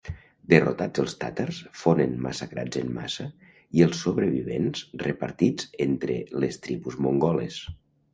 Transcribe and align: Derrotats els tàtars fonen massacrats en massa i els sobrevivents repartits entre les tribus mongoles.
Derrotats 0.51 1.01
els 1.01 1.11
tàtars 1.23 1.57
fonen 1.81 2.15
massacrats 2.25 2.79
en 2.81 2.89
massa 2.95 3.25
i 3.79 3.83
els 3.87 3.99
sobrevivents 4.05 4.81
repartits 5.05 5.69
entre 5.87 6.17
les 6.45 6.59
tribus 6.65 6.99
mongoles. 7.09 7.61